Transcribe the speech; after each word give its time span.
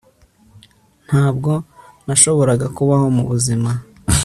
Ntabwo 1.07 1.51
nashoboraga 2.05 2.65
kubaho 2.75 3.05
mubuzima 3.15 3.69